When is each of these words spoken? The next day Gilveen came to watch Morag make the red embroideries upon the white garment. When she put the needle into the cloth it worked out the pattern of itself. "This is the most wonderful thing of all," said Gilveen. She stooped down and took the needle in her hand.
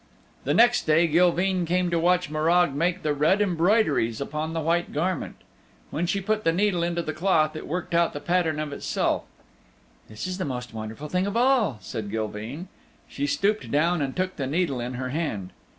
The 0.45 0.55
next 0.55 0.87
day 0.87 1.05
Gilveen 1.07 1.63
came 1.67 1.91
to 1.91 1.99
watch 1.99 2.31
Morag 2.31 2.73
make 2.73 3.03
the 3.03 3.13
red 3.13 3.39
embroideries 3.39 4.19
upon 4.19 4.53
the 4.53 4.59
white 4.59 4.91
garment. 4.93 5.35
When 5.91 6.07
she 6.07 6.19
put 6.21 6.43
the 6.43 6.51
needle 6.51 6.81
into 6.81 7.03
the 7.03 7.13
cloth 7.13 7.55
it 7.55 7.67
worked 7.67 7.93
out 7.93 8.13
the 8.13 8.19
pattern 8.19 8.59
of 8.59 8.73
itself. 8.73 9.25
"This 10.07 10.25
is 10.25 10.39
the 10.39 10.43
most 10.43 10.73
wonderful 10.73 11.07
thing 11.07 11.27
of 11.27 11.37
all," 11.37 11.77
said 11.81 12.09
Gilveen. 12.09 12.67
She 13.07 13.27
stooped 13.27 13.69
down 13.69 14.01
and 14.01 14.15
took 14.15 14.37
the 14.37 14.47
needle 14.47 14.79
in 14.79 14.95
her 14.95 15.09
hand. 15.09 15.51